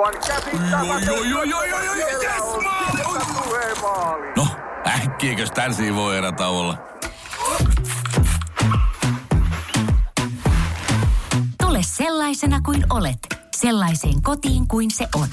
Aivan 0.00 0.20
käsittämätöntä. 0.26 1.12
No, 4.36 4.46
äkkiäkös 4.86 5.50
tän 5.50 5.72
voi 5.94 6.18
erä 6.18 6.32
olla? 6.48 6.78
Tule 11.62 11.78
sellaisena 11.82 12.60
kuin 12.60 12.84
olet, 12.90 13.18
sellaiseen 13.56 14.22
kotiin 14.22 14.68
kuin 14.68 14.90
se 14.90 15.08
on. 15.14 15.28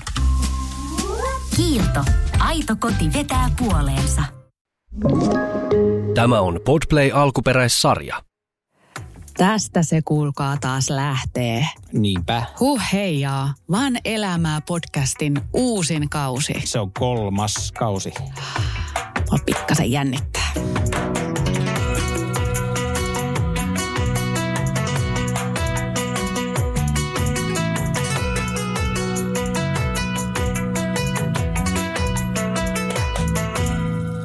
Kiilto. 1.56 2.04
Aito 2.40 2.76
koti 2.80 3.14
vetää 3.14 3.50
puoleensa. 3.60 4.22
Tämä 6.16 6.40
on 6.40 6.60
Podplay 6.66 7.12
alkuperäissarja. 7.14 8.27
Tästä 9.38 9.84
se 9.84 10.02
kuulkaa 10.06 10.58
taas 10.62 10.90
lähtee. 10.90 11.66
Niinpä. 11.94 12.44
Huh 12.60 12.82
heijaa, 12.94 13.54
vaan 13.72 13.94
elämää 14.06 14.62
podcastin 14.62 15.42
uusin 15.54 16.10
kausi. 16.10 16.54
Se 16.64 16.80
on 16.80 16.92
kolmas 17.00 17.72
kausi. 17.72 18.14
Mua 19.30 19.40
pikkasen 19.46 19.92
jännittää. 19.92 20.52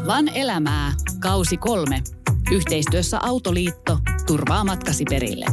Van 0.06 0.28
elämää, 0.28 0.92
kausi 1.20 1.56
kolme. 1.56 2.02
Yhteistyössä 2.50 3.18
Autoliitto 3.22 3.98
turvaa 4.26 4.64
matkasi 4.64 5.04
perille. 5.10 5.46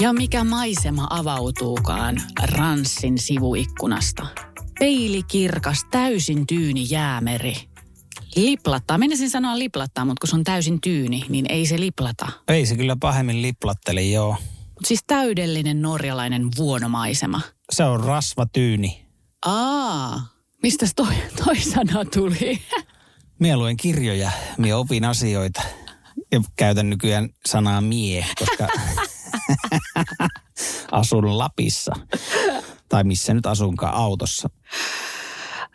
Ja 0.00 0.12
mikä 0.12 0.44
maisema 0.44 1.06
avautuukaan 1.10 2.22
Ranssin 2.42 3.18
sivuikkunasta. 3.18 4.26
Peili 4.78 5.22
kirkas, 5.22 5.84
täysin 5.90 6.46
tyyni 6.46 6.86
jäämeri. 6.90 7.54
Liplattaa. 8.36 8.98
Menisin 8.98 9.30
sanoa 9.30 9.58
liplattaa, 9.58 10.04
mutta 10.04 10.20
kun 10.20 10.28
se 10.28 10.36
on 10.36 10.44
täysin 10.44 10.80
tyyni, 10.80 11.24
niin 11.28 11.46
ei 11.48 11.66
se 11.66 11.80
liplata. 11.80 12.26
Ei 12.48 12.66
se 12.66 12.76
kyllä 12.76 12.96
pahemmin 13.00 13.42
liplattele, 13.42 14.02
joo. 14.02 14.36
Mut 14.68 14.84
siis 14.86 15.04
täydellinen 15.06 15.82
norjalainen 15.82 16.48
vuonomaisema. 16.56 17.40
Se 17.72 17.84
on 17.84 18.00
rasvatyyni. 18.00 19.06
Aa, 19.46 20.20
mistä 20.62 20.86
toi, 20.96 21.14
toi 21.44 21.60
sana 21.60 22.04
tuli? 22.04 22.60
Mie 23.40 23.56
luen 23.56 23.76
kirjoja, 23.76 24.30
mie 24.58 24.74
opin 24.74 25.04
asioita. 25.04 25.62
Ja 26.32 26.40
käytän 26.56 26.90
nykyään 26.90 27.28
sanaa 27.46 27.80
mie, 27.80 28.26
koska 28.38 28.68
asun 30.92 31.38
Lapissa. 31.38 31.92
Tai 32.88 33.04
missä 33.04 33.34
nyt 33.34 33.46
asunkaan 33.46 33.94
autossa. 33.94 34.50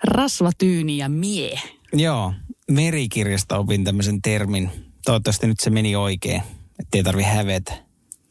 Rasvatyyni 0.04 0.98
ja 0.98 1.10
mie. 1.10 1.60
Joo, 1.94 2.34
merikirjasta 2.72 3.58
opin 3.58 3.84
tämmöisen 3.84 4.22
termin. 4.22 4.72
Toivottavasti 5.06 5.48
nyt 5.48 5.60
se 5.60 5.70
meni 5.70 5.96
oikein, 5.96 6.42
ettei 6.80 7.04
tarvi 7.04 7.24
hävetä. 7.24 7.74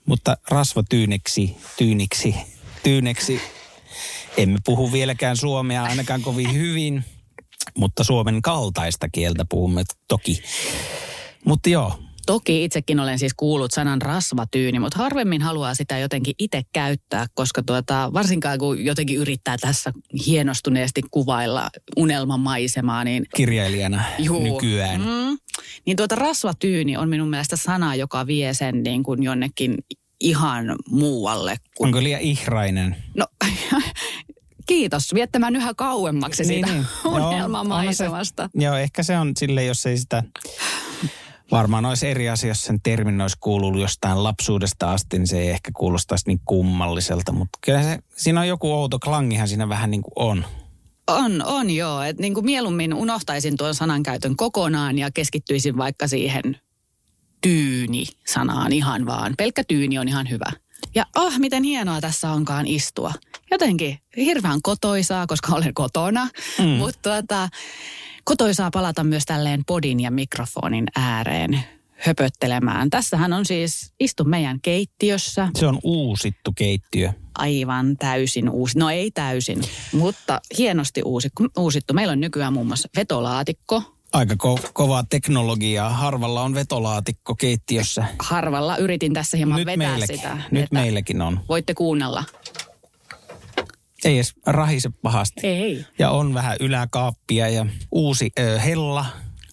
Mutta 0.07 0.37
rasvatyyneksi, 0.51 1.57
tyyniksi, 1.79 2.35
tyyneksi. 2.83 3.41
Emme 4.37 4.59
puhu 4.65 4.93
vieläkään 4.93 5.37
suomea 5.37 5.83
ainakaan 5.83 6.23
kovin 6.23 6.55
hyvin, 6.55 7.05
mutta 7.79 8.05
suomen 8.05 8.43
kaltaista 8.43 9.09
kieltä 9.09 9.45
puhumme 9.49 9.85
toki. 10.09 10.43
Mutta 11.45 11.69
joo, 11.69 11.99
Toki 12.27 12.65
itsekin 12.65 13.01
olen 13.01 13.19
siis 13.19 13.33
kuullut 13.37 13.71
sanan 13.73 14.03
rasvatyyni, 14.03 14.79
mutta 14.79 14.99
harvemmin 14.99 15.43
haluaa 15.43 15.75
sitä 15.75 15.99
jotenkin 15.99 16.35
itse 16.39 16.63
käyttää, 16.73 17.27
koska 17.35 17.63
tuota, 17.63 18.11
varsinkaan 18.13 18.59
kun 18.59 18.85
jotenkin 18.85 19.19
yrittää 19.19 19.57
tässä 19.59 19.93
hienostuneesti 20.27 21.03
kuvailla 21.11 21.71
unelmamaisemaa, 21.97 23.05
niin 23.05 23.27
kirjailijana 23.37 24.05
Juu. 24.19 24.43
nykyään. 24.43 25.01
Mm. 25.01 25.39
Niin 25.87 25.97
tuota 25.97 26.15
rasvatyyni 26.15 26.97
on 26.97 27.09
minun 27.09 27.29
mielestä 27.31 27.57
sana, 27.57 27.95
joka 27.95 28.27
vie 28.27 28.55
sen 28.55 28.83
niin 28.83 29.03
kuin 29.03 29.23
jonnekin 29.23 29.75
ihan 30.21 30.77
muualle. 30.91 31.57
Kuin... 31.77 31.87
Onko 31.89 32.03
liian 32.03 32.21
ihrainen? 32.21 32.97
No, 33.15 33.27
kiitos. 34.69 35.15
Viettämään 35.15 35.57
yhä 35.57 35.75
kauemmaksi 35.75 36.45
siitä 36.45 36.73
niin, 36.73 36.87
Joo, 37.05 37.29
unelmamaisemasta. 37.29 38.43
on 38.43 38.51
se- 38.55 38.65
Joo, 38.65 38.77
ehkä 38.77 39.03
se 39.03 39.19
on 39.19 39.33
sille, 39.37 39.65
jos 39.65 39.87
ei 39.87 39.99
sitä... 39.99 40.23
Varmaan 41.51 41.85
olisi 41.85 42.07
eri 42.07 42.29
asia, 42.29 42.49
jos 42.49 42.63
sen 42.63 42.81
termin 42.83 43.21
olisi 43.21 43.37
kuullut 43.41 43.81
jostain 43.81 44.23
lapsuudesta 44.25 44.93
asti, 44.93 45.19
niin 45.19 45.27
se 45.27 45.39
ei 45.39 45.51
ehkä 45.51 45.71
kuulostaisi 45.77 46.25
niin 46.27 46.41
kummalliselta. 46.45 47.33
Mutta 47.33 47.59
kyllä 47.65 47.83
se, 47.83 47.99
siinä 48.17 48.41
on 48.41 48.49
joku 48.49 48.73
outo 48.73 48.99
klangihan 48.99 49.49
siinä 49.49 49.69
vähän 49.69 49.91
niin 49.91 50.03
kuin 50.03 50.13
on. 50.17 50.45
On, 51.07 51.45
on 51.45 51.71
joo. 51.71 52.03
Et 52.03 52.19
niin 52.19 52.35
kuin 52.35 52.47
mieluummin 52.47 52.95
unohtaisin 52.95 53.57
tuon 53.57 53.75
sanankäytön 53.75 54.37
kokonaan 54.37 54.99
ja 54.99 55.11
keskittyisin 55.11 55.77
vaikka 55.77 56.09
siihen 56.09 56.61
tyyni-sanaan 57.41 58.73
ihan 58.73 59.07
vaan. 59.07 59.35
Pelkkä 59.39 59.65
tyyni 59.69 59.99
on 59.99 60.09
ihan 60.09 60.31
hyvä. 60.31 60.53
Ja 60.95 61.07
oh, 61.17 61.39
miten 61.39 61.63
hienoa 61.63 62.01
tässä 62.01 62.31
onkaan 62.31 62.67
istua. 62.67 63.13
Jotenkin 63.51 63.99
hirveän 64.17 64.63
kotoisaa, 64.63 65.27
koska 65.27 65.55
olen 65.55 65.75
kotona. 65.75 66.29
Mm. 66.59 66.65
Mutta 66.65 67.01
tuota, 67.03 67.49
kotoisaa 68.31 68.71
palata 68.71 69.05
myös 69.05 69.25
tälleen 69.25 69.63
podin 69.67 70.01
ja 70.01 70.11
mikrofonin 70.11 70.85
ääreen 70.97 71.61
höpöttelemään. 71.97 72.91
Tässähän 72.91 73.33
on 73.33 73.45
siis, 73.47 73.93
istu 74.01 74.25
meidän 74.25 74.61
keittiössä, 74.61 75.49
Se 75.55 75.67
on 75.67 75.79
uusittu 75.83 76.53
keittiö. 76.57 77.13
aivan 77.39 77.97
täysin 77.97 78.51
uusi. 78.51 78.79
No 78.79 78.91
ei 78.91 79.11
täysin, 79.11 79.63
mutta 79.93 80.41
hienosti 80.59 81.03
uusi, 81.03 81.29
uusittu. 81.59 81.95
Meillä 81.95 82.13
on 82.13 82.21
nykyään 82.21 82.53
muun 82.53 82.67
muassa 82.67 82.89
vetolaatikko. 82.97 83.83
Aika 84.13 84.35
ko- 84.35 84.71
kovaa 84.73 85.05
teknologiaa. 85.11 85.91
Harvalla 85.91 86.43
on 86.43 86.55
vetolaatikko 86.55 87.35
keittiössä. 87.35 88.05
Harvalla 88.19 88.77
yritin 88.77 89.13
tässä 89.15 89.37
hieman 89.37 89.57
Nyt 89.59 89.67
vetää 89.67 89.77
meilläkin. 89.89 90.17
sitä. 90.17 90.37
Nyt 90.51 90.63
että 90.65 90.75
meilläkin 90.75 91.23
on. 91.23 91.41
Voitte 91.49 91.75
kuunnella. 91.75 92.25
Ei 94.07 94.17
edes 94.17 94.35
rahise 94.47 94.91
pahasti. 95.03 95.47
Ei. 95.47 95.85
Ja 95.99 96.11
on 96.11 96.35
vähän 96.35 96.57
yläkaappia 96.61 97.49
ja 97.49 97.67
uusi 97.93 98.31
ö, 98.39 98.59
hella. 98.59 99.07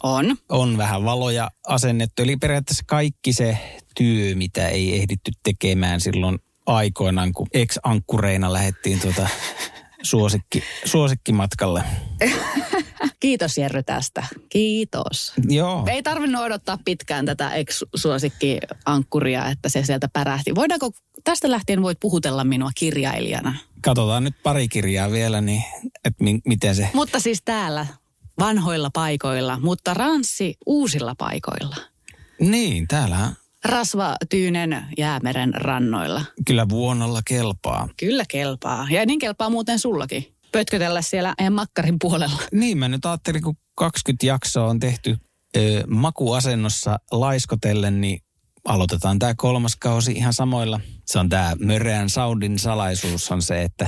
On. 0.04 0.36
On 0.50 0.78
vähän 0.78 1.06
valoja 1.06 1.52
asennettu. 1.68 2.22
Eli 2.22 2.38
periaatteessa 2.38 2.84
kaikki 2.88 3.34
se 3.34 3.58
työ, 3.96 4.36
mitä 4.36 4.68
ei 4.68 4.96
ehditty 4.96 5.32
tekemään 5.44 6.02
silloin 6.02 6.40
aikoinaan, 6.66 7.34
kun 7.34 7.48
ex-ankkureina 7.54 8.54
lähdettiin 8.54 9.00
tuota 9.00 9.28
suosikki, 10.04 10.64
suosikkimatkalle. 10.86 11.84
Kiitos 13.20 13.58
Jerry 13.58 13.84
tästä. 13.84 14.24
Kiitos. 14.50 15.34
Joo. 15.50 15.86
Ei 15.88 16.04
tarvinnut 16.04 16.44
odottaa 16.44 16.78
pitkään 16.86 17.26
tätä 17.26 17.54
ex-suosikki-ankkuria, 17.54 19.48
että 19.52 19.70
se 19.70 19.84
sieltä 19.84 20.08
pärähti. 20.14 20.56
Voidaanko, 20.56 20.92
tästä 21.24 21.52
lähtien 21.52 21.82
voit 21.82 22.00
puhutella 22.00 22.44
minua 22.44 22.70
kirjailijana. 22.76 23.56
Katsotaan 23.82 24.24
nyt 24.24 24.36
pari 24.44 24.68
kirjaa 24.68 25.12
vielä, 25.12 25.42
niin 25.42 25.64
että 26.06 26.24
mi- 26.24 26.42
miten 26.46 26.76
se... 26.76 26.90
Mutta 26.94 27.20
siis 27.20 27.42
täällä 27.46 27.86
vanhoilla 28.40 28.90
paikoilla, 28.94 29.60
mutta 29.60 29.94
ranssi 29.94 30.58
uusilla 30.66 31.16
paikoilla. 31.16 31.76
Niin, 32.40 32.88
täällä 32.88 33.32
Rasvatyynen 33.66 34.86
jäämeren 34.98 35.54
rannoilla. 35.54 36.22
kyllä 36.48 36.70
vuonnolla 36.70 37.22
kelpaa. 37.28 37.90
Kyllä 37.98 38.24
kelpaa. 38.30 38.88
Ja 38.90 39.06
niin 39.06 39.20
kelpaa 39.20 39.50
muuten 39.50 39.80
sullakin. 39.80 40.36
Pötkötellä 40.52 41.02
siellä 41.02 41.36
makkarin 41.52 42.00
puolella. 42.02 42.40
Niin, 42.52 42.78
mä 42.78 42.88
nyt 42.88 43.06
ajattelin, 43.06 43.42
kun 43.42 43.58
20 43.76 44.26
jaksoa 44.26 44.68
on 44.68 44.80
tehty 44.80 45.18
ö, 45.58 45.84
makuasennossa 45.88 47.00
laiskotellen, 47.12 48.02
niin 48.02 48.20
aloitetaan 48.68 49.20
tämä 49.20 49.34
kolmas 49.38 49.76
kausi 49.76 50.12
ihan 50.12 50.34
samoilla. 50.34 50.80
Se 51.06 51.20
on 51.20 51.30
tämä 51.30 51.54
Möreän 51.60 52.10
Soundin 52.10 52.60
salaisuus 52.60 53.32
on 53.32 53.42
se, 53.42 53.62
että 53.62 53.88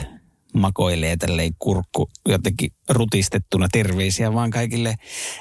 makoilee 0.53 1.17
tälleen 1.17 1.53
kurkku 1.59 2.09
jotenkin 2.29 2.71
rutistettuna 2.89 3.67
terveisiä 3.71 4.33
vaan 4.33 4.51
kaikille 4.51 4.95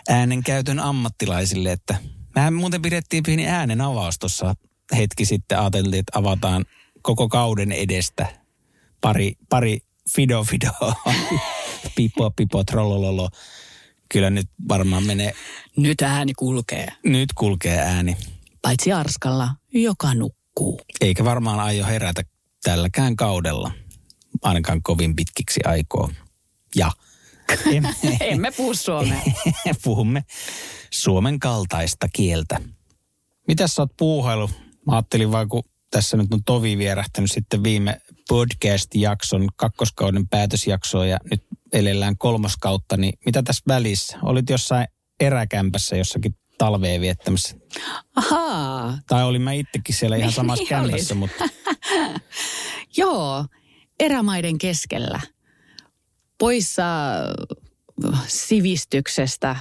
äänenkäytön 0.09 0.79
ammattilaisille, 0.81 1.73
että 1.73 1.97
mehän 2.35 2.55
muuten 2.55 2.83
pidettiin 2.83 3.23
pieni 3.23 3.47
äänen 3.47 3.81
avaus 3.81 4.19
tuossa 4.19 4.55
hetki 4.97 5.25
sitten. 5.25 5.59
Ajateltiin, 5.59 6.01
että 6.01 6.19
avataan 6.19 6.65
koko 7.03 7.29
kauden 7.29 7.73
edestä 7.73 8.27
pari, 9.01 9.33
pari 9.49 9.79
fido 10.15 10.45
fido, 10.45 10.71
pipo 11.97 12.31
pipo 12.31 12.65
trollololo. 12.65 13.29
Kyllä 14.09 14.31
nyt 14.31 14.49
varmaan 14.69 15.05
menee, 15.05 15.33
Nyt 15.77 16.03
ääni 16.03 16.35
kulkee. 16.35 16.89
nyt 17.05 17.33
kulkee 17.33 17.79
ääni. 17.79 18.17
Paitsi 18.65 18.93
Arskalla, 18.93 19.49
joka 19.73 20.15
nukkuu. 20.15 20.81
Eikä 21.01 21.25
varmaan 21.25 21.61
aio 21.61 21.85
herätä 21.85 22.23
tälläkään 22.63 23.17
kaudella, 23.17 23.71
ainakaan 24.43 24.83
kovin 24.83 25.17
pitkiksi 25.17 25.61
aikoo. 25.65 26.11
Ja 26.77 26.91
emme, 27.75 27.95
Emme 28.21 28.51
puhu 28.51 28.75
suomea. 28.75 29.21
puhumme 29.85 30.25
suomen 30.91 31.39
kaltaista 31.39 32.09
kieltä. 32.13 32.61
Mitäs 33.49 33.75
sä 33.75 33.83
oot 33.83 33.97
puuhailu? 33.97 34.51
Mä 34.87 34.93
ajattelin 34.93 35.33
vaan, 35.33 35.49
kun 35.49 35.63
tässä 35.91 36.17
nyt 36.17 36.35
on 36.35 36.45
tovi 36.45 36.79
vierähtänyt 36.79 37.33
sitten 37.33 37.63
viime 37.63 38.01
podcast-jakson, 38.29 39.49
kakkoskauden 39.57 40.29
päätösjaksoa 40.29 41.07
ja 41.07 41.19
nyt 41.31 41.47
elellään 41.73 42.19
kolmoskautta, 42.19 42.97
niin 42.97 43.19
mitä 43.27 43.43
tässä 43.43 43.63
välissä? 43.69 44.19
Olit 44.23 44.51
jossain 44.51 44.87
eräkämpässä 45.21 45.97
jossakin 45.97 46.37
talveen 46.59 47.01
viettämässä. 47.01 47.57
Ahaa, 48.17 48.99
Tai 49.09 49.25
olin 49.25 49.43
mä 49.43 49.53
itsekin 49.53 49.95
siellä 49.95 50.17
ihan 50.17 50.33
samassa 50.33 50.63
Niin 50.63 50.69
kämpässä, 50.69 51.15
mutta 51.15 51.45
joo, 52.97 53.47
erämaiden 54.01 54.59
keskellä. 54.59 55.21
Poissa 56.39 56.83
äh, 58.15 58.25
sivistyksestä. 58.27 59.57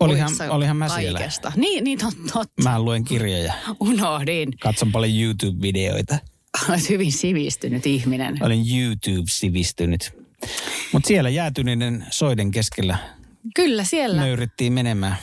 olihan, 0.00 0.28
poissa 0.28 0.52
olihan 0.52 0.76
mä 0.76 0.88
siellä. 0.88 1.18
kaikesta. 1.18 1.52
Niin, 1.56 1.84
niin 1.84 1.98
tot, 1.98 2.14
totta. 2.32 2.62
Mä 2.62 2.80
luen 2.80 3.04
kirjoja, 3.04 3.54
Unohdin. 3.80 4.58
katson 4.58 4.92
paljon 4.92 5.12
YouTube-videoita. 5.12 6.18
Olet 6.68 6.88
hyvin 6.88 7.12
sivistynyt 7.12 7.86
ihminen. 7.86 8.38
Olen 8.42 8.58
YouTube-sivistynyt. 8.76 10.12
Mutta 10.92 11.06
siellä 11.08 11.30
jäätyneiden 11.30 12.06
soiden 12.10 12.50
keskellä 12.50 12.98
Kyllä 13.54 13.84
siellä. 13.84 14.20
nöyrittiin 14.20 14.72
menemään. 14.72 15.16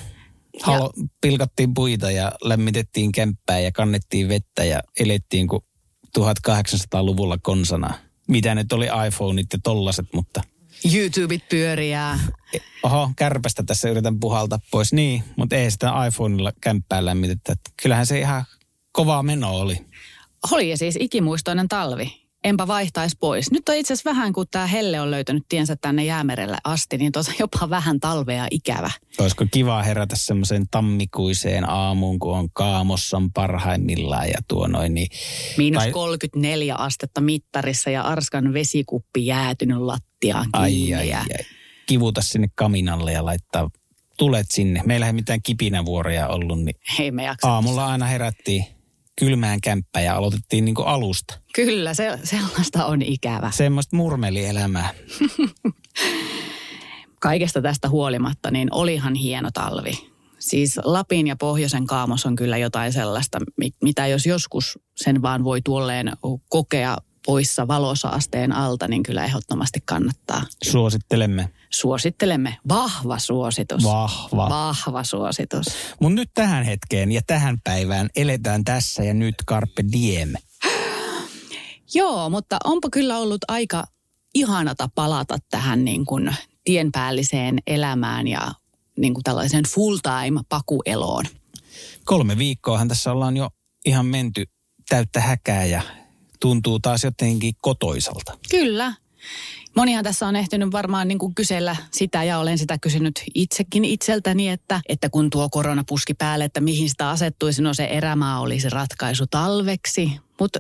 Halo, 0.61 0.93
pilkattiin 1.21 1.73
puita 1.73 2.11
ja 2.11 2.31
lämmitettiin 2.43 3.11
kämppää 3.11 3.59
ja 3.59 3.71
kannettiin 3.71 4.29
vettä 4.29 4.63
ja 4.63 4.79
elettiin 4.99 5.47
kuin 5.47 5.63
1800-luvulla 6.19 7.37
konsana. 7.37 7.93
Mitä 8.27 8.55
nyt 8.55 8.73
oli 8.73 8.87
iPhoneit 9.07 9.47
ja 9.53 9.59
tollaset, 9.63 10.05
mutta 10.13 10.41
YouTubet 10.95 11.49
pyöriää. 11.49 12.19
oho, 12.83 13.11
kärpästä 13.15 13.63
tässä 13.63 13.89
yritän 13.89 14.19
puhaltaa 14.19 14.59
pois. 14.71 14.93
Niin, 14.93 15.23
mutta 15.35 15.55
ei 15.55 15.71
sitä 15.71 15.91
iPhoneilla 16.07 16.51
kämppää 16.61 17.05
lämmitettä. 17.05 17.53
Et 17.53 17.59
Kyllähän 17.81 18.05
se 18.05 18.19
ihan 18.19 18.45
kova 18.91 19.23
meno 19.23 19.51
oli. 19.51 19.85
Oli 20.51 20.69
ja 20.69 20.77
siis 20.77 20.97
ikimuistoinen 20.99 21.67
talvi. 21.67 22.18
Enpä 22.43 22.67
vaihtaisi 22.67 23.17
pois. 23.19 23.51
Nyt 23.51 23.69
on 23.69 23.75
itse 23.75 23.93
asiassa 23.93 24.09
vähän, 24.09 24.33
kun 24.33 24.45
tämä 24.51 24.67
helle 24.67 25.01
on 25.01 25.11
löytänyt 25.11 25.43
tiensä 25.49 25.75
tänne 25.75 26.05
jäämerelle 26.05 26.57
asti, 26.63 26.97
niin 26.97 27.11
tuossa 27.11 27.31
jopa 27.39 27.69
vähän 27.69 27.99
talvea 27.99 28.47
ikävä. 28.51 28.91
Olisiko 29.19 29.45
kiva 29.51 29.83
herätä 29.83 30.15
semmoiseen 30.15 30.65
tammikuiseen 30.71 31.69
aamuun, 31.69 32.19
kun 32.19 32.37
on 32.37 32.49
kaamossan 32.53 33.31
parhaimmillaan 33.31 34.27
ja 34.27 34.37
tuo 34.47 34.67
noin, 34.67 34.93
niin 34.93 35.07
Miinus 35.57 35.83
Tai- 35.83 35.91
34 35.91 36.75
astetta 36.75 37.21
mittarissa 37.21 37.89
ja 37.89 38.01
Arskan 38.01 38.53
vesikuppi 38.53 39.25
jäätynyt 39.25 39.77
lattiaan 39.77 40.45
ai, 40.53 40.71
kiinni. 40.71 40.95
ai, 40.95 41.09
ja 41.09 41.19
ai, 41.19 41.45
kivuta 41.85 42.21
sinne 42.21 42.47
kaminalle 42.55 43.11
ja 43.11 43.25
laittaa 43.25 43.69
tulet 44.17 44.51
sinne. 44.51 44.81
Meillä 44.85 45.07
ei 45.07 45.13
mitään 45.13 45.41
kipinävuoroja 45.41 46.27
ollut, 46.27 46.59
niin 46.63 46.75
Hei 46.99 47.11
me 47.11 47.35
aamulla 47.43 47.87
aina 47.87 48.05
herättiin 48.05 48.65
kylmään 49.19 49.61
kämppään 49.61 50.05
ja 50.05 50.15
aloitettiin 50.15 50.65
niin 50.65 50.75
alusta. 50.85 51.39
Kyllä, 51.55 51.93
se, 51.93 52.19
sellaista 52.23 52.85
on 52.85 53.01
ikävä. 53.01 53.51
Semmoista 53.51 53.95
murmelielämää. 53.95 54.89
Kaikesta 57.21 57.61
tästä 57.61 57.89
huolimatta, 57.89 58.51
niin 58.51 58.67
olihan 58.71 59.15
hieno 59.15 59.49
talvi. 59.53 60.09
Siis 60.39 60.79
Lapin 60.83 61.27
ja 61.27 61.35
Pohjoisen 61.35 61.87
kaamos 61.87 62.25
on 62.25 62.35
kyllä 62.35 62.57
jotain 62.57 62.93
sellaista, 62.93 63.39
mi- 63.57 63.73
mitä 63.83 64.07
jos 64.07 64.25
joskus 64.25 64.79
sen 64.95 65.21
vaan 65.21 65.43
voi 65.43 65.61
tuolleen 65.61 66.11
kokea 66.49 66.97
poissa 67.29 67.67
valosaasteen 67.67 68.51
alta, 68.51 68.87
niin 68.87 69.03
kyllä 69.03 69.25
ehdottomasti 69.25 69.79
kannattaa. 69.85 70.41
Suosittelemme. 70.63 71.49
Suosittelemme. 71.69 72.57
Vahva 72.69 73.19
suositus. 73.19 73.83
Vahva. 73.83 74.49
Vahva 74.49 75.03
suositus. 75.03 75.65
Mutta 76.01 76.15
nyt 76.15 76.29
tähän 76.33 76.63
hetkeen 76.63 77.11
ja 77.11 77.21
tähän 77.27 77.57
päivään 77.63 78.09
eletään 78.15 78.63
tässä 78.63 79.03
ja 79.03 79.13
nyt 79.13 79.35
Carpe 79.47 79.83
Diem. 79.91 80.33
Joo, 81.95 82.29
mutta 82.29 82.57
onpa 82.63 82.89
kyllä 82.91 83.17
ollut 83.17 83.41
aika 83.47 83.83
ihanata 84.35 84.89
palata 84.95 85.37
tähän 85.49 85.85
niin 85.85 86.05
kuin 86.05 86.35
tienpäälliseen 86.63 87.59
elämään 87.67 88.27
ja 88.27 88.51
niin 88.97 89.13
kuin 89.13 89.23
tällaiseen 89.23 89.63
full-time 89.63 90.41
pakueloon. 90.49 91.25
Kolme 92.05 92.37
viikkoahan 92.37 92.87
tässä 92.87 93.11
ollaan 93.11 93.37
jo 93.37 93.49
ihan 93.85 94.05
menty 94.05 94.45
täyttä 94.89 95.21
häkää 95.21 95.65
ja 95.65 95.81
tuntuu 96.41 96.79
taas 96.79 97.03
jotenkin 97.03 97.53
kotoisalta. 97.61 98.37
Kyllä. 98.49 98.93
Monihan 99.75 100.03
tässä 100.03 100.27
on 100.27 100.35
ehtinyt 100.35 100.71
varmaan 100.71 101.07
niin 101.07 101.17
kuin 101.17 101.35
kysellä 101.35 101.75
sitä 101.91 102.23
ja 102.23 102.39
olen 102.39 102.57
sitä 102.57 102.77
kysynyt 102.77 103.23
itsekin 103.35 103.85
itseltäni, 103.85 104.49
että, 104.49 104.81
että 104.89 105.09
kun 105.09 105.29
tuo 105.29 105.49
korona 105.49 105.83
puski 105.87 106.13
päälle, 106.13 106.45
että 106.45 106.61
mihin 106.61 106.89
sitä 106.89 107.09
asettuisi, 107.09 107.61
no 107.61 107.73
se 107.73 107.85
erämaa 107.85 108.39
olisi 108.39 108.69
ratkaisu 108.69 109.27
talveksi. 109.27 110.11
Mutta 110.39 110.59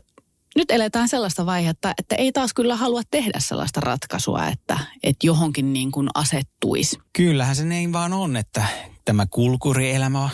nyt 0.55 0.71
eletään 0.71 1.09
sellaista 1.09 1.45
vaihetta, 1.45 1.93
että 1.97 2.15
ei 2.15 2.31
taas 2.31 2.53
kyllä 2.53 2.75
halua 2.75 3.01
tehdä 3.11 3.39
sellaista 3.39 3.79
ratkaisua, 3.79 4.47
että, 4.47 4.79
että 5.03 5.27
johonkin 5.27 5.73
niin 5.73 5.91
kuin 5.91 6.09
asettuisi. 6.13 6.97
Kyllähän 7.13 7.55
se 7.55 7.65
niin 7.65 7.93
vaan 7.93 8.13
on, 8.13 8.37
että 8.37 8.63
tämä 9.05 9.25
kulkurielämä 9.29 10.29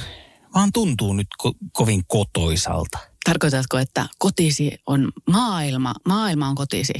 vaan 0.55 0.71
tuntuu 0.71 1.13
nyt 1.13 1.27
ko- 1.43 1.57
kovin 1.71 2.01
kotoisalta. 2.07 3.14
Tarkoitatko, 3.25 3.77
että 3.77 4.07
kotisi 4.17 4.77
on 4.87 5.11
maailma, 5.31 5.93
maailma 6.07 6.47
on 6.47 6.55
kotisi? 6.55 6.93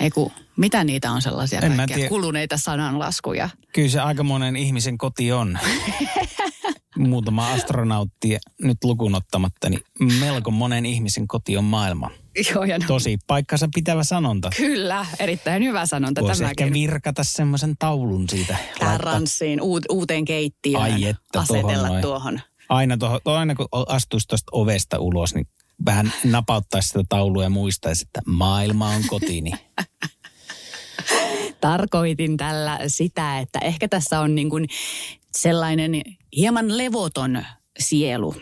Ei 0.00 0.10
kun, 0.10 0.30
mitä 0.56 0.84
niitä 0.84 1.12
on 1.12 1.22
sellaisia 1.22 1.60
En 1.60 1.76
kaikkia 1.76 2.08
kuluneita 2.08 2.56
sananlaskuja? 2.56 3.48
Kyllä 3.72 3.88
se 3.88 4.00
aika 4.00 4.22
monen 4.22 4.56
ihmisen 4.56 4.98
koti 4.98 5.32
on. 5.32 5.58
Muutama 6.96 7.52
astronautti 7.52 8.38
nyt 8.62 8.84
lukuun 8.84 9.14
ottamatta, 9.14 9.70
niin 9.70 9.80
melko 10.20 10.50
monen 10.50 10.86
ihmisen 10.86 11.28
koti 11.28 11.56
on 11.56 11.64
maailma. 11.64 12.10
Joo, 12.54 12.64
ja 12.64 12.78
no, 12.78 12.84
Tosi 12.88 13.18
paikkansa 13.26 13.68
pitävä 13.74 14.04
sanonta. 14.04 14.50
Kyllä, 14.56 15.06
erittäin 15.18 15.64
hyvä 15.64 15.86
sanonta 15.86 16.20
Voisi 16.20 16.44
ehkä 16.44 16.54
tämäkin. 16.54 16.74
virkata 16.74 17.24
semmoisen 17.24 17.74
taulun 17.78 18.28
siitä. 18.28 18.56
Laittaa. 18.80 18.98
ranssiin, 18.98 19.60
uut, 19.60 19.84
uuteen 19.88 20.24
keittiöön 20.24 20.82
Ai 20.82 21.04
että, 21.04 21.40
asetella 21.40 21.88
noin. 21.88 22.02
tuohon. 22.02 22.40
Aina, 22.70 22.96
toho, 22.96 23.20
to, 23.24 23.34
aina 23.34 23.54
kun 23.54 23.68
astuisi 23.88 24.28
tuosta 24.28 24.50
ovesta 24.52 24.98
ulos, 24.98 25.34
niin 25.34 25.46
vähän 25.84 26.12
napauttaisi 26.24 26.88
sitä 26.88 27.04
taulua 27.08 27.42
ja 27.42 27.50
muistaisi, 27.50 28.04
että 28.06 28.22
maailma 28.26 28.88
on 28.88 29.02
kotini. 29.06 29.52
Tarkoitin 31.60 32.36
tällä 32.36 32.78
sitä, 32.86 33.38
että 33.38 33.58
ehkä 33.58 33.88
tässä 33.88 34.20
on 34.20 34.34
niin 34.34 34.50
kuin 34.50 34.66
sellainen 35.36 36.02
hieman 36.36 36.78
levoton 36.78 37.44
sielu. 37.78 38.34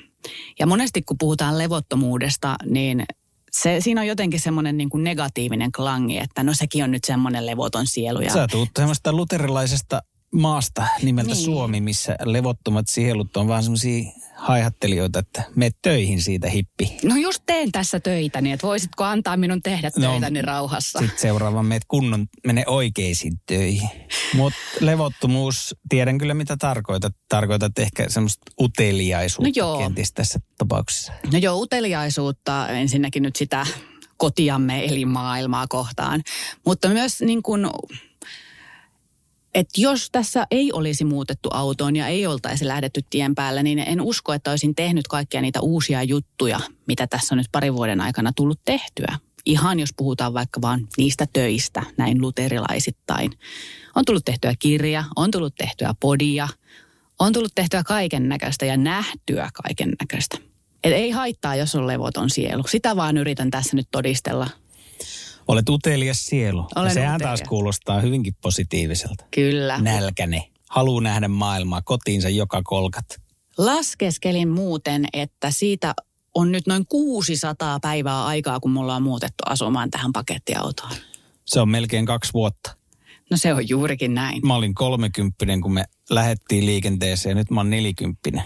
Ja 0.58 0.66
monesti 0.66 1.02
kun 1.02 1.18
puhutaan 1.18 1.58
levottomuudesta, 1.58 2.56
niin 2.64 3.04
se, 3.52 3.80
siinä 3.80 4.00
on 4.00 4.06
jotenkin 4.06 4.40
semmoinen 4.40 4.76
niin 4.76 4.90
kuin 4.90 5.04
negatiivinen 5.04 5.72
klangi, 5.72 6.18
että 6.18 6.42
no 6.42 6.54
sekin 6.54 6.84
on 6.84 6.90
nyt 6.90 7.04
semmoinen 7.04 7.46
levoton 7.46 7.86
sielu. 7.86 8.20
Ja 8.20 8.32
Sä 8.32 8.46
tuut 8.50 8.68
semmoista 8.76 9.12
luterilaisesta 9.12 10.02
maasta 10.32 10.86
nimeltä 11.02 11.34
Niin. 11.34 11.44
Suomi, 11.44 11.80
missä 11.80 12.16
levottomat 12.24 12.88
sielut 12.88 13.36
on 13.36 13.48
vaan 13.48 13.62
semmoisia 13.62 14.12
haihattelijoita, 14.36 15.18
että 15.18 15.42
me 15.54 15.70
töihin 15.82 16.22
siitä 16.22 16.50
hippi. 16.50 16.96
No 17.04 17.16
just 17.16 17.42
teen 17.46 17.72
tässä 17.72 18.00
töitäni, 18.00 18.52
että 18.52 18.66
voisitko 18.66 19.04
antaa 19.04 19.36
minun 19.36 19.62
tehdä 19.62 19.90
No, 19.96 20.10
töitäni 20.10 20.42
rauhassa. 20.42 20.98
Sitten 20.98 21.18
seuraavan 21.18 21.66
meet 21.66 21.82
kunnon, 21.88 22.26
mene 22.46 22.64
oikeisiin 22.66 23.32
töihin. 23.46 23.88
Mutta 24.34 24.58
levottomuus, 24.80 25.74
tiedän 25.88 26.18
kyllä 26.18 26.34
mitä 26.34 26.56
tarkoitat. 26.56 27.12
Tarkoitat 27.28 27.78
ehkä 27.78 28.08
semmoista 28.08 28.52
uteliaisuutta 28.60 29.48
No 29.48 29.52
joo. 29.66 29.78
kenties 29.78 30.12
tässä 30.12 30.38
tapauksessa. 30.58 31.12
No 31.32 31.38
joo, 31.38 31.56
uteliaisuutta 31.58 32.68
ensinnäkin 32.68 33.22
nyt 33.22 33.36
sitä 33.36 33.66
kotiamme 34.16 34.84
eli 34.84 35.04
maailmaa 35.04 35.66
kohtaan. 35.68 36.22
Mutta 36.66 36.88
myös 36.88 37.20
niin 37.20 37.42
kuin, 37.42 37.66
että 39.58 39.80
jos 39.80 40.10
tässä 40.10 40.46
ei 40.50 40.72
olisi 40.72 41.04
muutettu 41.04 41.48
autoon 41.52 41.96
ja 41.96 42.06
ei 42.06 42.26
oltaisi 42.26 42.66
lähdetty 42.66 43.00
tien 43.10 43.34
päällä, 43.34 43.62
niin 43.62 43.78
en 43.78 44.00
usko, 44.00 44.32
että 44.32 44.50
olisin 44.50 44.74
tehnyt 44.74 45.08
kaikkia 45.08 45.40
niitä 45.40 45.60
uusia 45.60 46.02
juttuja, 46.02 46.60
mitä 46.86 47.06
tässä 47.06 47.34
on 47.34 47.36
nyt 47.36 47.46
parin 47.52 47.74
vuoden 47.74 48.00
aikana 48.00 48.32
tullut 48.36 48.60
tehtyä. 48.64 49.18
Ihan 49.44 49.80
jos 49.80 49.90
puhutaan 49.96 50.34
vaikka 50.34 50.60
vaan 50.60 50.88
niistä 50.96 51.26
töistä, 51.32 51.82
näin 51.96 52.20
luterilaisittain. 52.20 53.30
On 53.94 54.04
tullut 54.04 54.24
tehtyä 54.24 54.54
kirja, 54.58 55.04
on 55.16 55.30
tullut 55.30 55.54
tehtyä 55.54 55.94
podia, 56.00 56.48
on 57.18 57.32
tullut 57.32 57.54
tehtyä 57.54 57.82
kaiken 57.82 58.28
näköistä 58.28 58.66
ja 58.66 58.76
nähtyä 58.76 59.50
kaiken 59.62 59.92
näköistä. 60.00 60.38
Et 60.84 60.92
ei 60.92 61.10
haittaa, 61.10 61.56
jos 61.56 61.74
on 61.74 61.86
levoton 61.86 62.30
sielu. 62.30 62.62
Sitä 62.66 62.96
vaan 62.96 63.16
yritän 63.16 63.50
tässä 63.50 63.76
nyt 63.76 63.88
todistella. 63.90 64.48
Olet 65.48 65.68
utelias 65.68 66.24
sielu. 66.24 66.66
Olen 66.76 66.88
ja 66.88 66.94
sehän 66.94 67.16
utelias. 67.16 67.40
taas 67.40 67.48
kuulostaa 67.48 68.00
hyvinkin 68.00 68.34
positiiviselta. 68.40 69.24
Kyllä. 69.30 69.78
Nälkäne. 69.78 70.48
Haluu 70.70 71.00
nähdä 71.00 71.28
maailmaa 71.28 71.82
kotiinsa 71.82 72.28
joka 72.28 72.62
kolkat. 72.64 73.04
Laskeskelin 73.58 74.48
muuten, 74.48 75.06
että 75.12 75.50
siitä 75.50 75.94
on 76.34 76.52
nyt 76.52 76.66
noin 76.66 76.86
600 76.86 77.80
päivää 77.80 78.24
aikaa, 78.24 78.60
kun 78.60 78.70
mulla 78.70 78.96
on 78.96 79.02
muutettu 79.02 79.42
asumaan 79.46 79.90
tähän 79.90 80.12
pakettiautoon. 80.12 80.92
Se 81.44 81.60
on 81.60 81.68
melkein 81.68 82.06
kaksi 82.06 82.32
vuotta. 82.32 82.76
No 83.30 83.36
se 83.36 83.54
on 83.54 83.68
juurikin 83.68 84.14
näin. 84.14 84.46
Mä 84.46 84.54
olin 84.54 84.74
kolmekymppinen, 84.74 85.60
kun 85.60 85.72
me 85.74 85.84
lähdettiin 86.10 86.66
liikenteeseen. 86.66 87.36
Nyt 87.36 87.50
mä 87.50 87.60
oon 87.60 87.70
nelikymppinen. 87.70 88.42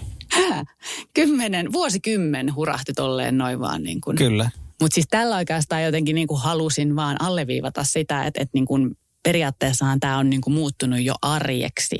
Kymmenen, 1.14 1.72
vuosikymmen 1.72 2.54
hurahti 2.54 2.92
tolleen 2.92 3.38
noin 3.38 3.60
vaan 3.60 3.82
niin 3.82 4.00
kuin. 4.00 4.16
Kyllä. 4.16 4.50
Mutta 4.82 4.94
siis 4.94 5.06
tällä 5.10 5.36
oikeastaan 5.36 5.82
jotenkin 5.82 6.14
niin 6.14 6.28
kuin 6.28 6.40
halusin 6.40 6.96
vaan 6.96 7.22
alleviivata 7.22 7.84
sitä, 7.84 8.24
että, 8.24 8.42
että 8.42 8.50
niin 8.54 8.66
kuin 8.66 8.98
periaatteessahan 9.22 10.00
tämä 10.00 10.18
on 10.18 10.30
niin 10.30 10.40
kuin 10.40 10.54
muuttunut 10.54 11.00
jo 11.02 11.14
arjeksi, 11.22 11.96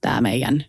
tämä 0.00 0.20
meidän 0.20 0.64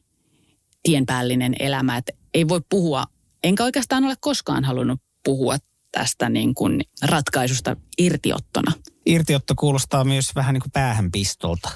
tienpäällinen 0.83 1.55
elämä. 1.59 1.97
Että 1.97 2.11
ei 2.33 2.47
voi 2.47 2.61
puhua, 2.69 3.05
enkä 3.43 3.63
oikeastaan 3.63 4.05
ole 4.05 4.15
koskaan 4.19 4.63
halunnut 4.63 5.01
puhua 5.23 5.57
tästä 5.91 6.29
niin 6.29 6.55
kuin 6.55 6.81
ratkaisusta 7.01 7.75
irtiottona. 7.97 8.71
Irtiotto 9.05 9.53
kuulostaa 9.59 10.03
myös 10.03 10.35
vähän 10.35 10.53
niin 10.53 10.61
kuin 10.61 10.71
päähänpistolta, 10.71 11.69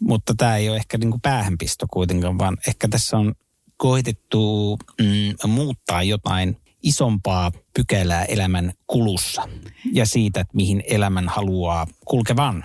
mutta 0.00 0.34
tämä 0.34 0.56
ei 0.56 0.68
ole 0.68 0.76
ehkä 0.76 0.98
niin 0.98 1.10
kuin 1.10 1.20
päähänpisto 1.20 1.86
kuitenkaan, 1.92 2.38
vaan 2.38 2.56
ehkä 2.66 2.88
tässä 2.88 3.16
on 3.16 3.34
koitettu 3.76 4.78
mm, 5.00 5.50
muuttaa 5.50 6.02
jotain 6.02 6.59
isompaa 6.82 7.52
pykälää 7.74 8.24
elämän 8.24 8.72
kulussa 8.86 9.48
ja 9.92 10.06
siitä, 10.06 10.40
että 10.40 10.56
mihin 10.56 10.82
elämän 10.86 11.28
haluaa 11.28 11.86
kulkevan. 12.04 12.64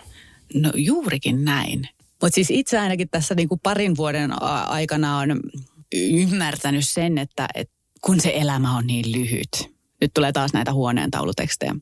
No 0.53 0.71
juurikin 0.75 1.45
näin. 1.45 1.89
Mutta 2.21 2.35
siis 2.35 2.51
itse 2.51 2.79
ainakin 2.79 3.09
tässä 3.09 3.35
niin 3.35 3.49
kuin 3.49 3.59
parin 3.63 3.97
vuoden 3.97 4.43
aikana 4.67 5.17
on 5.17 5.39
ymmärtänyt 5.93 6.87
sen, 6.89 7.17
että, 7.17 7.47
että 7.55 7.73
kun 8.01 8.19
se 8.19 8.31
elämä 8.35 8.77
on 8.77 8.87
niin 8.87 9.11
lyhyt. 9.11 9.75
Nyt 10.01 10.13
tulee 10.13 10.31
taas 10.31 10.53
näitä 10.53 10.73
huoneen 10.73 11.11
taulutekstejä. 11.11 11.75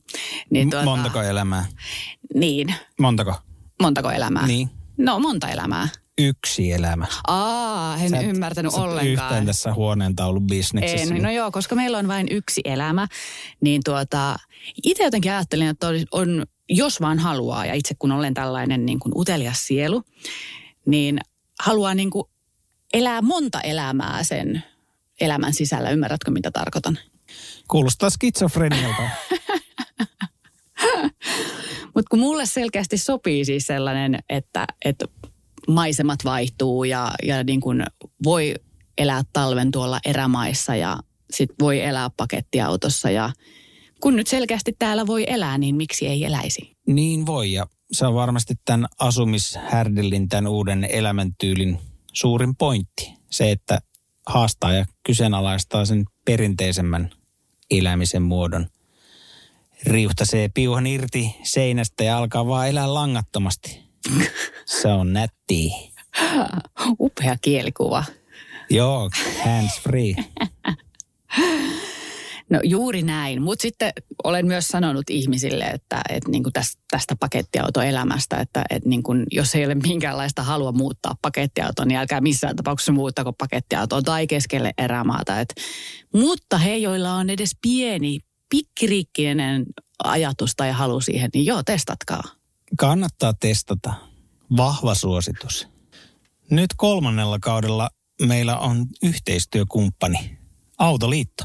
Niin 0.50 0.70
tuota, 0.70 0.84
Montako 0.84 1.22
elämää? 1.22 1.64
Niin. 2.34 2.74
Montako? 3.00 3.34
Montako 3.82 4.10
elämää? 4.10 4.46
Niin. 4.46 4.70
No 4.96 5.18
monta 5.18 5.48
elämää. 5.48 5.88
Yksi 6.18 6.72
elämä. 6.72 7.06
Aa, 7.26 7.96
en 7.96 8.10
Sä 8.10 8.20
et- 8.20 8.26
ymmärtänyt 8.26 8.72
sä 8.72 8.78
et 8.78 8.84
ollenkaan. 8.84 9.06
yhtään 9.06 9.46
tässä 9.46 9.74
huoneentaulun 9.74 10.46
bisneksessä. 10.46 11.14
En, 11.14 11.22
no 11.22 11.30
joo, 11.30 11.50
koska 11.50 11.74
meillä 11.74 11.98
on 11.98 12.08
vain 12.08 12.26
yksi 12.30 12.60
elämä, 12.64 13.06
niin 13.60 13.80
tuota, 13.84 14.36
itse 14.82 15.04
jotenkin 15.04 15.32
ajattelin, 15.32 15.66
että 15.68 15.88
on, 15.88 15.94
on, 16.12 16.46
jos 16.68 17.00
vaan 17.00 17.18
haluaa, 17.18 17.66
ja 17.66 17.74
itse 17.74 17.94
kun 17.98 18.12
olen 18.12 18.34
tällainen 18.34 18.86
niin 18.86 18.98
kuin 19.00 19.12
utelias 19.16 19.66
sielu, 19.66 20.02
niin 20.86 21.18
haluaa 21.60 21.94
niin 21.94 22.10
kuin 22.10 22.24
elää 22.92 23.22
monta 23.22 23.60
elämää 23.60 24.22
sen 24.24 24.62
elämän 25.20 25.52
sisällä. 25.52 25.90
Ymmärrätkö, 25.90 26.30
mitä 26.30 26.50
tarkoitan? 26.50 26.98
Kuulostaa 27.68 28.10
skitsofrenialta. 28.10 29.02
Mutta 31.94 32.08
kun 32.10 32.18
mulle 32.18 32.46
selkeästi 32.46 32.98
sopii 32.98 33.44
siis 33.44 33.66
sellainen, 33.66 34.18
että, 34.28 34.66
että 34.84 35.04
maisemat 35.68 36.18
vaihtuu 36.24 36.84
ja, 36.84 37.12
ja 37.22 37.44
niin 37.44 37.60
kuin 37.60 37.82
voi 38.24 38.54
elää 38.98 39.22
talven 39.32 39.70
tuolla 39.70 40.00
erämaissa 40.04 40.76
ja 40.76 40.98
sit 41.30 41.50
voi 41.60 41.80
elää 41.80 42.10
pakettiautossa 42.16 43.10
ja 43.10 43.30
kun 44.00 44.16
nyt 44.16 44.26
selkeästi 44.26 44.72
täällä 44.78 45.06
voi 45.06 45.24
elää, 45.28 45.58
niin 45.58 45.76
miksi 45.76 46.06
ei 46.06 46.24
eläisi? 46.24 46.74
niin 46.86 47.26
voi 47.26 47.52
ja 47.52 47.66
se 47.92 48.06
on 48.06 48.14
varmasti 48.14 48.54
tämän 48.64 48.86
asumishärdellin, 48.98 50.28
tämän 50.28 50.46
uuden 50.46 50.84
elämäntyylin 50.84 51.78
suurin 52.12 52.56
pointti. 52.56 53.14
Se, 53.30 53.50
että 53.50 53.78
haastaa 54.26 54.72
ja 54.72 54.84
kyseenalaistaa 55.02 55.84
sen 55.84 56.04
perinteisemmän 56.24 57.10
elämisen 57.70 58.22
muodon. 58.22 58.66
Riuhtasee 59.86 60.48
piuhan 60.54 60.86
irti 60.86 61.36
seinästä 61.42 62.04
ja 62.04 62.18
alkaa 62.18 62.46
vaan 62.46 62.68
elää 62.68 62.94
langattomasti. 62.94 63.83
Se 64.64 64.88
on 64.88 65.12
nätti. 65.12 65.70
Upea 67.00 67.36
kielikuva. 67.42 68.04
Joo, 68.70 69.10
hands 69.44 69.80
free. 69.80 70.14
No 72.50 72.60
juuri 72.64 73.02
näin, 73.02 73.42
mutta 73.42 73.62
sitten 73.62 73.92
olen 74.24 74.46
myös 74.46 74.68
sanonut 74.68 75.10
ihmisille, 75.10 75.64
että, 75.64 76.00
että 76.08 76.30
niin 76.30 76.42
kuin 76.42 76.52
tästä, 76.52 76.82
tästä 76.90 77.16
pakettiautoelämästä, 77.20 78.36
että, 78.36 78.64
että 78.70 78.88
niin 78.88 79.02
kuin, 79.02 79.26
jos 79.30 79.54
ei 79.54 79.66
ole 79.66 79.74
minkäänlaista 79.74 80.42
halua 80.42 80.72
muuttaa 80.72 81.14
pakettiautoa, 81.22 81.84
niin 81.84 81.98
älkää 81.98 82.20
missään 82.20 82.56
tapauksessa 82.56 82.92
muuttako 82.92 83.32
pakettiautoa 83.32 84.02
tai 84.02 84.26
keskelle 84.26 84.72
erämaata. 84.78 85.40
Et, 85.40 85.54
mutta 86.14 86.58
he, 86.58 86.76
joilla 86.76 87.14
on 87.14 87.30
edes 87.30 87.50
pieni, 87.62 88.18
pikkiriikkinen 88.48 89.64
ajatus 90.04 90.52
tai 90.56 90.70
halu 90.70 91.00
siihen, 91.00 91.30
niin 91.34 91.46
joo, 91.46 91.62
testatkaa. 91.62 92.22
Kannattaa 92.78 93.32
testata. 93.40 93.94
Vahva 94.56 94.94
suositus. 94.94 95.68
Nyt 96.50 96.70
kolmannella 96.76 97.38
kaudella 97.38 97.90
meillä 98.22 98.58
on 98.58 98.86
yhteistyökumppani, 99.02 100.38
Autoliitto. 100.78 101.44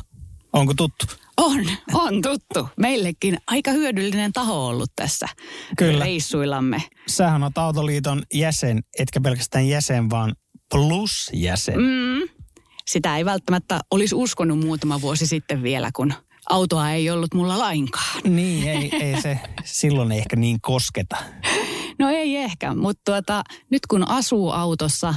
Onko 0.53 0.73
tuttu? 0.73 1.05
On, 1.38 1.65
on 1.93 2.21
tuttu. 2.21 2.69
Meillekin 2.77 3.38
aika 3.47 3.71
hyödyllinen 3.71 4.33
taho 4.33 4.67
ollut 4.67 4.91
tässä 4.95 5.27
Kyllä. 5.77 6.03
reissuillamme. 6.03 6.83
Sähän 7.07 7.43
oot 7.43 7.57
Autoliiton 7.57 8.23
jäsen, 8.33 8.79
etkä 8.99 9.21
pelkästään 9.21 9.67
jäsen, 9.67 10.09
vaan 10.09 10.35
plus-jäsen. 10.71 11.75
Mm. 11.81 12.29
Sitä 12.88 13.17
ei 13.17 13.25
välttämättä 13.25 13.79
olisi 13.91 14.15
uskonut 14.15 14.59
muutama 14.59 15.01
vuosi 15.01 15.27
sitten 15.27 15.63
vielä, 15.63 15.89
kun 15.95 16.13
autoa 16.50 16.91
ei 16.91 17.10
ollut 17.10 17.34
mulla 17.34 17.58
lainkaan. 17.60 18.22
Niin, 18.24 18.68
ei, 18.68 18.91
ei 19.00 19.22
se 19.22 19.39
silloin 19.65 20.12
ehkä 20.12 20.36
niin 20.36 20.62
kosketa. 20.62 21.15
No 22.00 22.10
ei 22.10 22.36
ehkä, 22.38 22.74
mutta 22.74 23.01
tuota, 23.06 23.44
nyt 23.70 23.86
kun 23.88 24.08
asuu 24.08 24.51
autossa, 24.51 25.13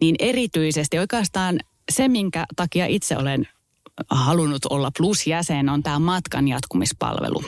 niin 0.00 0.16
erityisesti 0.18 0.98
oikeastaan 0.98 1.60
se, 1.92 2.08
minkä 2.08 2.44
takia 2.56 2.86
itse 2.86 3.16
olen 3.16 3.48
halunnut 4.10 4.64
olla 4.70 4.90
plusjäsen, 4.98 5.68
on 5.68 5.82
tämä 5.82 5.98
matkan 5.98 6.48
jatkumispalvelu. 6.48 7.44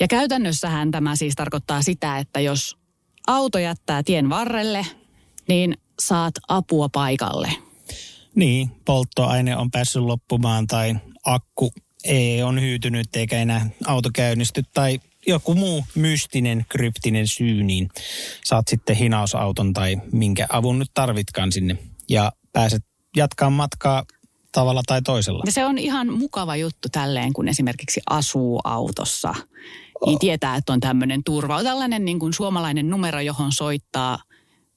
Ja 0.00 0.08
käytännössähän 0.08 0.90
tämä 0.90 1.16
siis 1.16 1.34
tarkoittaa 1.34 1.82
sitä, 1.82 2.18
että 2.18 2.40
jos 2.40 2.76
auto 3.26 3.58
jättää 3.58 4.02
tien 4.02 4.30
varrelle, 4.30 4.86
niin 5.48 5.76
saat 6.00 6.34
apua 6.48 6.88
paikalle. 6.88 7.52
Niin, 8.34 8.70
polttoaine 8.84 9.56
on 9.56 9.70
päässyt 9.70 10.02
loppumaan 10.02 10.66
tai 10.66 10.94
akku 11.24 11.72
ei 12.04 12.42
on 12.42 12.60
hyytynyt 12.60 13.16
eikä 13.16 13.38
enää 13.38 13.70
auto 13.86 14.10
käynnisty 14.14 14.62
tai 14.74 15.00
joku 15.26 15.54
muu 15.54 15.84
mystinen, 15.94 16.66
kryptinen 16.68 17.26
syy, 17.26 17.62
niin 17.62 17.88
saat 18.44 18.68
sitten 18.68 18.96
hinausauton 18.96 19.72
tai 19.72 19.96
minkä 20.12 20.46
avun 20.48 20.78
nyt 20.78 20.90
tarvitkaan 20.94 21.52
sinne 21.52 21.76
ja 22.08 22.32
pääset 22.52 22.84
jatkaa 23.16 23.50
matkaa 23.50 24.04
tavalla 24.52 24.82
tai 24.86 25.02
toisella. 25.02 25.42
Ja 25.46 25.52
se 25.52 25.64
on 25.64 25.78
ihan 25.78 26.12
mukava 26.12 26.56
juttu 26.56 26.88
tälleen, 26.92 27.32
kun 27.32 27.48
esimerkiksi 27.48 28.00
asuu 28.10 28.60
autossa. 28.64 29.34
Niin 30.06 30.18
tietää, 30.18 30.56
että 30.56 30.72
on 30.72 30.80
tämmöinen 30.80 31.24
turva. 31.24 31.56
On 31.56 31.64
tällainen 31.64 32.04
niin 32.04 32.18
kuin 32.18 32.32
suomalainen 32.32 32.90
numero, 32.90 33.20
johon 33.20 33.52
soittaa, 33.52 34.18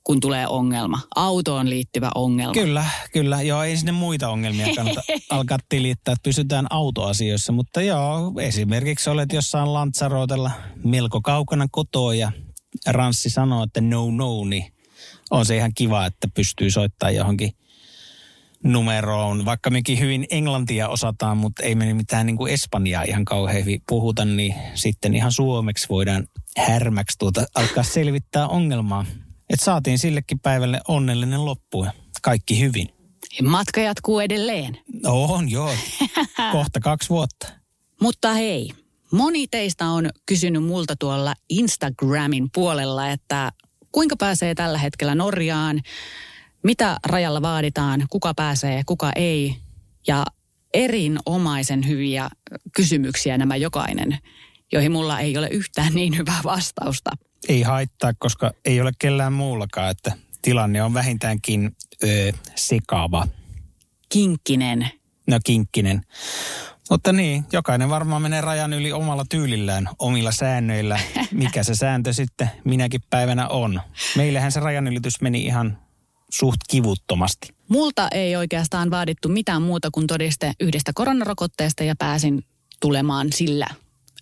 kun 0.07 0.19
tulee 0.19 0.47
ongelma. 0.47 0.99
Autoon 1.15 1.69
liittyvä 1.69 2.11
ongelma. 2.15 2.53
Kyllä, 2.53 2.85
kyllä. 3.13 3.41
Joo, 3.41 3.63
ei 3.63 3.77
sinne 3.77 3.91
muita 3.91 4.29
ongelmia 4.29 4.75
kannata 4.75 5.01
alkaa 5.29 5.57
tilittää, 5.69 6.11
että 6.11 6.23
pysytään 6.23 6.67
autoasioissa. 6.69 7.51
Mutta 7.51 7.81
joo, 7.81 8.33
esimerkiksi 8.39 9.09
olet 9.09 9.33
jossain 9.33 9.73
Lantsarootella 9.73 10.51
melko 10.83 11.21
kaukana 11.21 11.67
kotoa 11.71 12.13
ja 12.13 12.31
Ranssi 12.87 13.29
sanoo, 13.29 13.63
että 13.63 13.81
no 13.81 14.11
no, 14.11 14.45
niin 14.45 14.73
on 15.31 15.45
se 15.45 15.57
ihan 15.57 15.71
kiva, 15.75 16.05
että 16.05 16.27
pystyy 16.33 16.71
soittamaan 16.71 17.15
johonkin 17.15 17.51
numeroon. 18.63 19.45
Vaikka 19.45 19.69
mekin 19.69 19.99
hyvin 19.99 20.25
englantia 20.29 20.89
osataan, 20.89 21.37
mutta 21.37 21.63
ei 21.63 21.75
me 21.75 21.93
mitään 21.93 22.25
niin 22.25 22.37
kuin 22.37 22.53
espanjaa 22.53 23.03
ihan 23.03 23.25
kauhean 23.25 23.59
hyvin 23.59 23.81
puhuta, 23.87 24.25
niin 24.25 24.55
sitten 24.73 25.15
ihan 25.15 25.31
suomeksi 25.31 25.89
voidaan 25.89 26.27
härmäksi 26.57 27.17
tuota 27.17 27.45
alkaa 27.55 27.83
selvittää 27.83 28.47
ongelmaa. 28.47 29.05
Että 29.49 29.65
saatiin 29.65 29.99
sillekin 29.99 30.39
päivälle 30.39 30.81
onnellinen 30.87 31.45
loppu 31.45 31.85
ja 31.85 31.91
kaikki 32.21 32.59
hyvin. 32.59 32.89
Matka 33.43 33.81
jatkuu 33.81 34.19
edelleen. 34.19 34.77
On 35.05 35.49
joo, 35.51 35.71
kohta 36.51 36.79
kaksi 36.79 37.09
vuotta. 37.09 37.47
Mutta 38.01 38.33
hei, 38.33 38.69
moni 39.11 39.47
teistä 39.47 39.85
on 39.85 40.09
kysynyt 40.25 40.63
multa 40.63 40.95
tuolla 40.95 41.33
Instagramin 41.49 42.49
puolella, 42.53 43.09
että 43.09 43.51
kuinka 43.91 44.15
pääsee 44.19 44.55
tällä 44.55 44.77
hetkellä 44.77 45.15
Norjaan, 45.15 45.81
mitä 46.63 46.97
rajalla 47.05 47.41
vaaditaan, 47.41 48.05
kuka 48.09 48.33
pääsee, 48.33 48.81
kuka 48.85 49.11
ei. 49.15 49.55
Ja 50.07 50.25
erinomaisen 50.73 51.87
hyviä 51.87 52.29
kysymyksiä 52.75 53.37
nämä 53.37 53.55
jokainen, 53.55 54.17
joihin 54.71 54.91
mulla 54.91 55.19
ei 55.19 55.37
ole 55.37 55.47
yhtään 55.47 55.93
niin 55.93 56.17
hyvää 56.17 56.39
vastausta. 56.43 57.11
Ei 57.49 57.61
haittaa, 57.61 58.13
koska 58.19 58.51
ei 58.65 58.81
ole 58.81 58.91
kellään 58.99 59.33
muullakaan, 59.33 59.91
että 59.91 60.11
tilanne 60.41 60.83
on 60.83 60.93
vähintäänkin 60.93 61.75
öö, 62.03 62.31
sekava. 62.55 63.27
Kinkkinen. 64.09 64.91
No 65.27 65.39
kinkkinen. 65.45 66.01
Mutta 66.89 67.13
niin, 67.13 67.45
jokainen 67.51 67.89
varmaan 67.89 68.21
menee 68.21 68.41
rajan 68.41 68.73
yli 68.73 68.91
omalla 68.91 69.25
tyylillään, 69.29 69.89
omilla 69.99 70.31
säännöillä. 70.31 70.99
Mikä 71.31 71.63
se 71.63 71.75
sääntö 71.75 72.13
sitten 72.13 72.49
minäkin 72.63 73.01
päivänä 73.09 73.47
on. 73.47 73.81
Meillähän 74.15 74.51
se 74.51 74.59
rajanylitys 74.59 75.21
meni 75.21 75.45
ihan 75.45 75.77
suht 76.29 76.57
kivuttomasti. 76.69 77.49
Multa 77.67 78.07
ei 78.11 78.35
oikeastaan 78.35 78.91
vaadittu 78.91 79.29
mitään 79.29 79.61
muuta 79.61 79.89
kuin 79.91 80.07
todiste 80.07 80.51
yhdestä 80.59 80.91
koronarokotteesta 80.95 81.83
ja 81.83 81.95
pääsin 81.95 82.45
tulemaan 82.81 83.27
sillä 83.33 83.67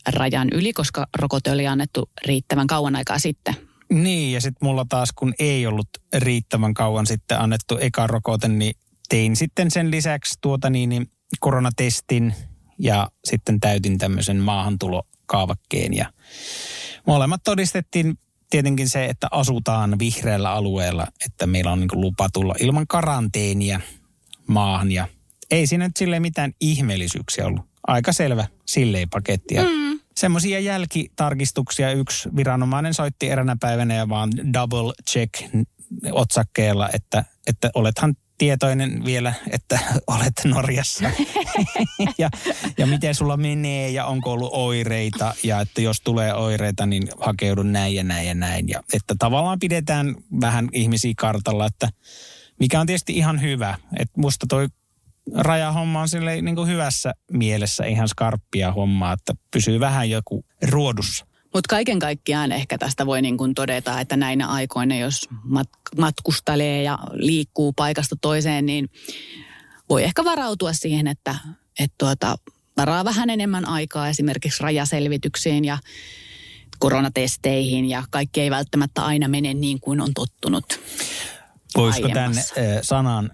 rajan 0.08 0.48
yli, 0.54 0.74
koska 0.74 1.08
rokote 1.18 1.52
oli 1.52 1.68
annettu 1.68 2.10
riittävän 2.26 2.68
kauan 2.68 2.96
aikaa 2.96 3.20
sitten. 3.20 3.56
Niin, 3.94 4.34
ja 4.34 4.42
sitten 4.42 4.68
mulla 4.68 4.86
taas, 4.90 5.10
kun 5.16 5.34
ei 5.40 5.68
ollut 5.68 5.90
riittävän 6.18 6.74
kauan 6.74 7.06
sitten 7.06 7.40
annettu 7.40 7.78
eka 7.82 8.08
rokote, 8.08 8.48
niin 8.48 8.74
tein 9.10 9.36
sitten 9.36 9.72
sen 9.72 9.92
lisäksi 9.92 10.36
tuota 10.42 10.70
niin, 10.70 10.90
niin 10.90 11.10
koronatestin 11.40 12.34
ja 12.80 13.10
sitten 13.26 13.60
täytin 13.60 13.98
tämmöisen 13.98 14.38
maahantulokaavakkeen. 14.38 15.94
Ja 15.94 16.14
molemmat 17.08 17.42
todistettiin 17.44 18.20
tietenkin 18.50 18.90
se, 18.90 19.06
että 19.06 19.28
asutaan 19.32 20.00
vihreällä 20.00 20.52
alueella, 20.52 21.08
että 21.26 21.48
meillä 21.48 21.72
on 21.72 21.80
niin 21.80 21.90
lupa 21.94 22.30
tulla 22.34 22.56
ilman 22.60 22.88
karanteenia 22.88 23.80
maahan. 24.48 24.92
Ja 24.92 25.08
ei 25.52 25.68
siinä 25.68 25.88
nyt 25.88 25.98
silleen 25.98 26.22
mitään 26.22 26.52
ihmeellisyyksiä 26.62 27.46
ollut. 27.46 27.66
Aika 27.88 28.14
selvä 28.14 28.48
silleen 28.66 29.10
paketti. 29.10 29.56
Mm. 29.56 29.85
Semmoisia 30.20 30.60
jälkitarkistuksia 30.60 31.92
yksi 31.92 32.30
viranomainen 32.36 32.94
soitti 32.94 33.30
eränä 33.30 33.56
päivänä 33.60 33.94
ja 33.94 34.10
vaan 34.10 34.32
double 34.54 34.94
check 35.10 35.34
otsakkeella, 36.12 36.90
että, 36.94 37.26
että 37.48 37.70
olethan 37.74 38.16
tietoinen 38.38 39.06
vielä, 39.06 39.34
että 39.52 39.80
olet 40.08 40.34
Norjassa. 40.46 41.12
ja, 42.18 42.30
ja 42.78 42.88
miten 42.88 43.16
sulla 43.16 43.38
menee 43.38 43.90
ja 43.90 44.06
onko 44.06 44.32
ollut 44.32 44.50
oireita 44.54 45.34
ja 45.44 45.62
että 45.62 45.82
jos 45.82 46.02
tulee 46.02 46.34
oireita, 46.34 46.86
niin 46.86 47.08
hakeudu 47.20 47.64
näin 47.64 47.96
ja 47.96 48.04
näin 48.04 48.28
ja 48.28 48.34
näin. 48.36 48.70
Ja 48.70 48.84
että 48.94 49.16
tavallaan 49.20 49.60
pidetään 49.60 50.16
vähän 50.42 50.70
ihmisiä 50.74 51.14
kartalla, 51.18 51.66
että 51.66 51.90
mikä 52.60 52.80
on 52.80 52.88
tietysti 52.88 53.14
ihan 53.14 53.42
hyvä. 53.42 53.78
Että 54.00 54.22
musta 54.22 54.46
toi 54.50 54.68
rajahomma 55.34 56.02
on 56.02 56.10
sille 56.10 56.42
niin 56.42 56.56
kuin 56.56 56.70
hyvässä 56.70 57.14
mielessä 57.32 57.86
ihan 57.86 58.08
skarppia 58.08 58.72
hommaa, 58.72 59.14
että 59.14 59.34
pysyy 59.52 59.80
vähän 59.80 60.10
joku 60.10 60.46
ruodussa. 60.70 61.26
Mutta 61.54 61.68
kaiken 61.70 62.00
kaikkiaan 62.00 62.52
ehkä 62.52 62.78
tästä 62.78 63.06
voi 63.06 63.22
niin 63.22 63.38
kuin 63.38 63.54
todeta, 63.54 64.00
että 64.00 64.18
näinä 64.18 64.48
aikoina, 64.48 64.98
jos 64.98 65.30
mat- 65.32 65.98
matkustelee 65.98 66.84
ja 66.84 67.00
liikkuu 67.14 67.74
paikasta 67.74 68.16
toiseen, 68.22 68.66
niin 68.66 68.90
voi 69.90 70.04
ehkä 70.04 70.24
varautua 70.24 70.74
siihen, 70.74 71.08
että, 71.08 71.36
että 71.80 71.96
tuota, 71.98 72.38
varaa 72.78 73.06
vähän 73.06 73.30
enemmän 73.30 73.68
aikaa 73.68 74.10
esimerkiksi 74.10 74.64
rajaselvityksiin 74.64 75.66
ja 75.66 75.78
koronatesteihin 76.80 77.90
ja 77.90 78.04
kaikki 78.10 78.42
ei 78.42 78.52
välttämättä 78.52 79.06
aina 79.06 79.28
mene 79.28 79.54
niin 79.54 79.80
kuin 79.80 80.02
on 80.02 80.14
tottunut. 80.14 80.80
Voisiko 81.78 82.10
tämän 82.10 82.34
sanan 82.82 83.32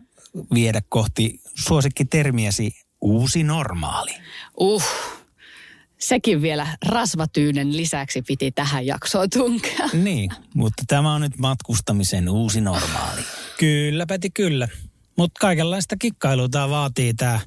viedä 0.54 0.82
kohti 0.90 1.41
suosikkitermiäsi 1.56 2.72
uusi 3.02 3.44
normaali? 3.44 4.12
Uh, 4.60 4.84
sekin 6.00 6.42
vielä 6.42 6.68
rasvatyynen 6.86 7.78
lisäksi 7.78 8.22
piti 8.22 8.52
tähän 8.52 8.86
jaksoon 8.86 9.30
tunkea. 9.30 9.90
Niin, 10.04 10.32
mutta 10.54 10.84
tämä 10.88 11.14
on 11.14 11.22
nyt 11.22 11.38
matkustamisen 11.38 12.30
uusi 12.30 12.62
normaali. 12.62 13.22
Kyllä, 13.60 14.06
Peti, 14.06 14.30
kyllä. 14.30 14.68
Mutta 15.18 15.40
kaikenlaista 15.40 15.96
kikkailua 15.98 16.50
tämä 16.50 16.70
vaatii 16.70 17.14
tämä 17.14 17.40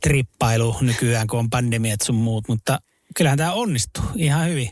trippailu 0.00 0.76
nykyään, 0.80 1.26
kun 1.26 1.38
on 1.38 1.50
pandemiat 1.50 2.00
sun 2.00 2.14
muut. 2.14 2.48
Mutta 2.48 2.78
kyllähän 3.16 3.38
tämä 3.38 3.52
onnistuu 3.52 4.04
ihan 4.16 4.48
hyvin. 4.48 4.70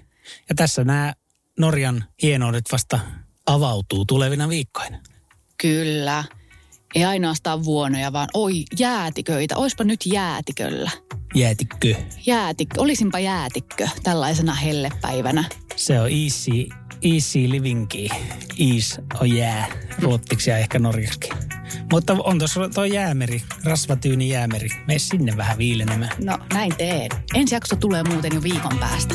Ja 0.49 0.55
tässä 0.55 0.85
nämä 0.85 1.15
Norjan 1.59 2.05
hienoudet 2.23 2.65
vasta 2.73 2.99
avautuu 3.47 4.05
tulevina 4.05 4.49
viikkoina. 4.49 4.99
Kyllä. 5.61 6.25
Ei 6.95 7.05
ainoastaan 7.05 7.65
vuonoja, 7.65 8.13
vaan 8.13 8.29
oi 8.35 8.65
jäätiköitä. 8.79 9.57
Oispa 9.57 9.85
nyt 9.85 10.01
jäätiköllä. 10.07 10.91
Jäätikkö. 11.35 11.95
Jäätikkö. 12.27 12.81
Olisinpa 12.81 13.19
jäätikkö 13.19 13.89
tällaisena 14.03 14.55
hellepäivänä. 14.55 15.45
Se 15.77 16.01
on 16.01 16.09
easy, 16.11 16.69
easy 17.03 17.51
livingi. 17.51 18.09
Ease 18.59 19.03
on 19.21 19.33
jää. 19.37 19.67
Ruottiksi 19.99 20.51
ja 20.51 20.59
ehkä 20.59 20.79
norjaksi. 20.79 21.31
Mutta 21.93 22.17
on 22.25 22.39
tuossa 22.39 22.69
tuo 22.75 22.85
jäämeri, 22.85 23.43
rasvatyyni 23.65 24.29
jäämeri. 24.29 24.69
Mene 24.87 24.99
sinne 24.99 25.37
vähän 25.37 25.59
viilenemään. 25.59 26.17
No 26.25 26.39
näin 26.53 26.77
teen. 26.77 27.11
Ensi 27.35 27.55
jakso 27.55 27.77
tulee 27.77 28.03
muuten 28.03 28.35
jo 28.35 28.43
viikon 28.43 28.79
päästä. 28.79 29.15